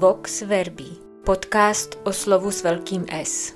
[0.00, 0.84] Vox Verbi,
[1.24, 3.54] podcast o slovu s velkým S.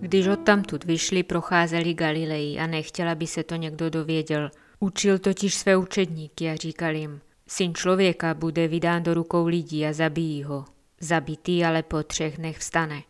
[0.00, 4.50] Když odtamtud vyšli, procházeli Galilei a nechtěla by se to někdo dověděl.
[4.80, 9.92] Učil totiž své učedníky a říkal jim, syn člověka bude vydán do rukou lidí a
[9.92, 10.64] zabijí ho.
[11.00, 13.02] Zabitý ale po třech dnech vstane.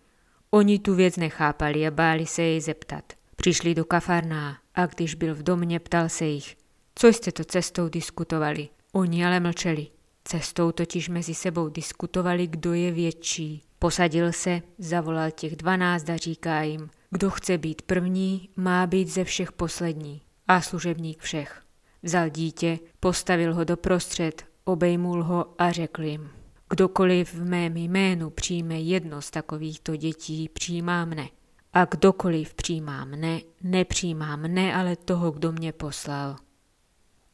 [0.51, 3.05] Oni tu věc nechápali a báli se jej zeptat.
[3.37, 6.57] Přišli do kafarná a když byl v domě, ptal se jich,
[6.95, 8.69] co jste to cestou diskutovali?
[8.93, 9.87] Oni ale mlčeli.
[10.25, 13.63] Cestou totiž mezi sebou diskutovali, kdo je větší.
[13.79, 19.25] Posadil se, zavolal těch dvanáct a říká jim, kdo chce být první, má být ze
[19.25, 21.63] všech poslední a služebník všech.
[22.03, 26.31] Vzal dítě, postavil ho doprostřed, obejmul ho a řekl jim,
[26.71, 31.29] kdokoliv v mém jménu přijme jedno z takovýchto dětí, přijímá mne.
[31.73, 36.37] A kdokoliv přijímá mne, nepřijímá mne, ale toho, kdo mě poslal.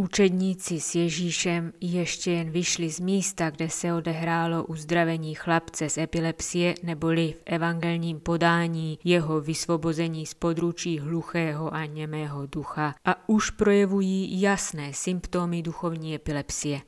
[0.01, 6.75] Učedníci s Ježíšem ještě jen vyšli z místa, kde se odehrálo uzdravení chlapce z epilepsie
[6.83, 14.41] neboli v evangelním podání jeho vysvobození z područí hluchého a němého ducha a už projevují
[14.41, 16.81] jasné symptomy duchovní epilepsie.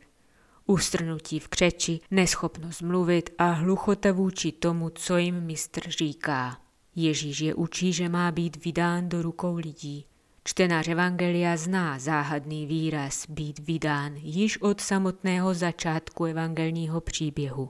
[0.66, 6.58] Ustrnutí v křeči, neschopnost mluvit a hluchota vůči tomu, co jim mistr říká.
[6.96, 10.04] Ježíš je učí, že má být vydán do rukou lidí.
[10.44, 17.68] Čtenář Evangelia zná záhadný výraz být vydán již od samotného začátku evangelního příběhu.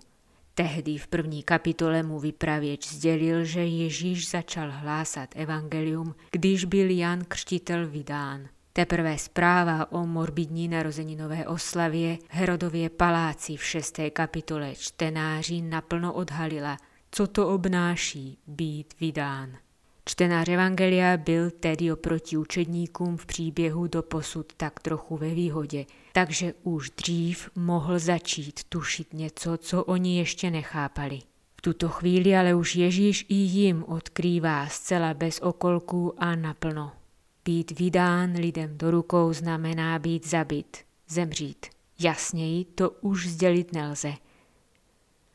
[0.55, 7.25] Tehdy v první kapitole mu vypravěč sdělil, že Ježíš začal hlásat evangelium, když byl Jan
[7.25, 8.49] Křtitel vydán.
[8.73, 16.77] Teprve zpráva o morbidní narozeninové oslavě Herodově paláci v šesté kapitole čtenáři naplno odhalila,
[17.11, 19.57] co to obnáší být vydán.
[20.05, 26.55] Čtenář Evangelia byl tedy oproti učedníkům v příběhu do posud tak trochu ve výhodě, takže
[26.63, 31.21] už dřív mohl začít tušit něco, co oni ještě nechápali.
[31.57, 36.93] V tuto chvíli ale už Ježíš i jim odkrývá zcela bez okolků a naplno.
[37.45, 40.77] Být vydán lidem do rukou znamená být zabit,
[41.09, 41.67] zemřít.
[41.99, 44.13] Jasněji to už sdělit nelze.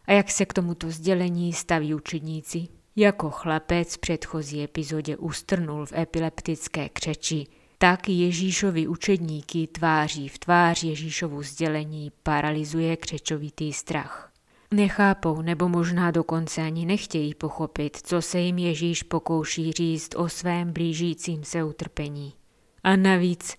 [0.06, 2.68] A jak se k tomuto sdělení staví učedníci?
[2.98, 7.48] Jako chlapec v předchozí epizodě ustrnul v epileptické křeči,
[7.78, 14.32] tak Ježíšovi učedníky tváří v tvář Ježíšovu sdělení paralizuje křečovitý strach.
[14.74, 20.74] Nechápou nebo možná dokonce ani nechtějí pochopit, co se jim Ježíš pokouší říct o svém
[20.74, 22.34] blížícím se utrpení.
[22.84, 23.56] A navíc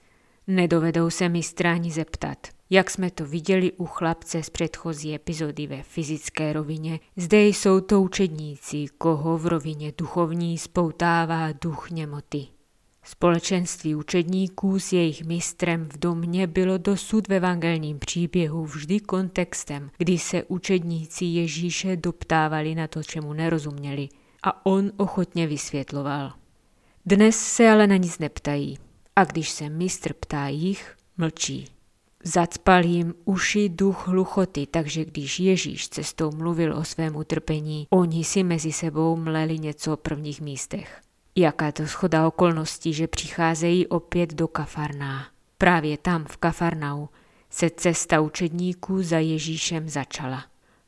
[0.47, 2.39] nedovedou se mistráni zeptat–
[2.71, 8.03] jak jsme to viděli u chlapce z předchozí epizody ve fyzické rovině, zde jsou to
[8.03, 12.47] učedníci, koho v rovině duchovní spoutává duch němoty.
[13.03, 20.19] Společenství učedníků s jejich mistrem v domě bylo dosud ve evangelním příběhu vždy kontextem, kdy
[20.19, 24.09] se učedníci Ježíše doptávali na to, čemu nerozuměli,
[24.43, 26.33] a on ochotně vysvětloval.
[27.07, 28.79] Dnes se ale na nic neptají,
[29.17, 31.76] a když se mistr ptá jich, mlčí.
[32.27, 38.43] Zacpal jim uši duch hluchoty, takže když Ježíš cestou mluvil o svém utrpení, oni si
[38.43, 41.01] mezi sebou mleli něco o prvních místech.
[41.37, 45.27] Jaká to schoda okolností, že přicházejí opět do Kafarná.
[45.59, 47.07] Právě tam, v Kafarnau,
[47.51, 50.45] se cesta učedníků za Ježíšem začala.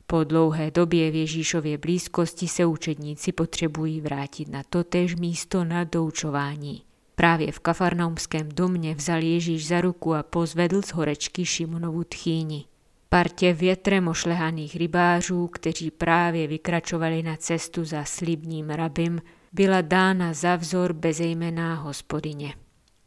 [0.06, 6.87] Po dlouhé době v Ježíšově blízkosti se učedníci potřebují vrátit na totéž místo na doučování.
[7.18, 12.64] Právě v kafarnaumském domě vzal Ježíš za ruku a pozvedl z horečky Šimonovu tchýni.
[13.08, 19.20] Partě větrem ošlehaných rybářů, kteří právě vykračovali na cestu za slibním rabim,
[19.52, 22.54] byla dána za vzor bezejmená hospodyně.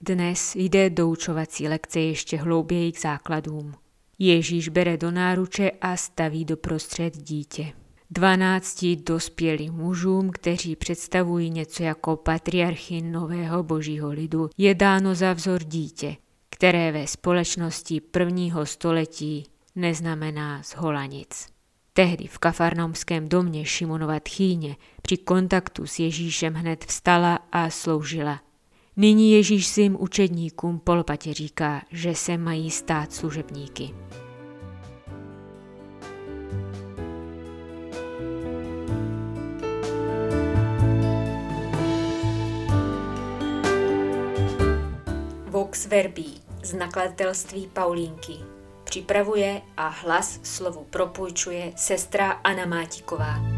[0.02, 3.74] Dnes jde doučovací lekce ještě hlouběji k základům.
[4.20, 7.74] Ježíš bere do náruče a staví do prostřed dítě
[8.12, 15.64] dvanácti dospělým mužům, kteří představují něco jako patriarchy nového božího lidu, je dáno za vzor
[15.64, 16.16] dítě,
[16.50, 19.44] které ve společnosti prvního století
[19.76, 21.48] neznamená zhola nic.
[21.94, 28.42] Tehdy v kafarnomském domě Šimonova tchýně při kontaktu s Ježíšem hned vstala a sloužila.
[28.96, 33.94] Nyní Ježíš svým učedníkům polopatě říká, že se mají stát služebníky.
[45.62, 46.26] Vox Verbi
[46.64, 48.34] z nakladatelství Paulínky.
[48.84, 53.51] Připravuje a hlas slovu propůjčuje sestra Anna Mátiková.